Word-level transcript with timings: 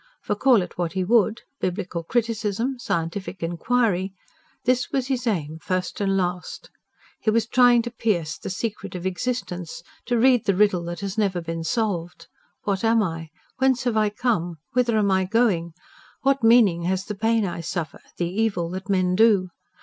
For, 0.23 0.33
call 0.33 0.63
it 0.63 0.79
what 0.79 0.93
he 0.93 1.03
would 1.03 1.41
Biblical 1.59 2.01
criticism, 2.01 2.79
scientific 2.79 3.43
inquiry 3.43 4.15
this 4.65 4.89
was 4.91 5.09
his 5.09 5.27
aim 5.27 5.59
first 5.61 6.01
and 6.01 6.17
last. 6.17 6.71
He 7.19 7.29
was 7.29 7.45
trying 7.45 7.83
to 7.83 7.91
pierce 7.91 8.35
the 8.39 8.49
secret 8.49 8.95
of 8.95 9.05
existence 9.05 9.83
to 10.07 10.17
rede 10.17 10.45
the 10.45 10.55
riddle 10.55 10.85
that 10.85 11.01
has 11.01 11.19
never 11.19 11.39
been 11.39 11.63
solved. 11.63 12.25
What 12.63 12.83
am 12.83 13.03
I? 13.03 13.29
Whence 13.59 13.83
have 13.83 13.95
I 13.95 14.09
come? 14.09 14.55
Whither 14.73 14.97
am 14.97 15.11
I 15.11 15.25
going? 15.25 15.73
What 16.23 16.41
meaning 16.43 16.81
has 16.85 17.05
the 17.05 17.13
pain 17.13 17.45
I 17.45 17.61
suffer, 17.61 18.01
the 18.17 18.25
evil 18.27 18.71
that 18.71 18.89
men 18.89 19.13
do? 19.13 19.49